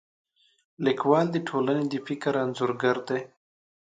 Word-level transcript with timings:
لیکوال 0.85 1.27
د 1.31 1.37
ټولنې 1.47 1.85
د 1.89 1.95
فکر 2.07 2.33
انځورګر 2.43 2.97
دی. 3.09 3.19